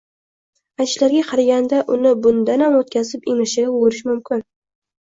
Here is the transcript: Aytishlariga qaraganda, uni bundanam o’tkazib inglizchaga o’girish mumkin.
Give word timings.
Aytishlariga 0.79 1.25
qaraganda, 1.33 1.83
uni 1.97 2.15
bundanam 2.23 2.81
o’tkazib 2.83 3.31
inglizchaga 3.33 3.79
o’girish 3.79 4.05
mumkin. 4.13 4.47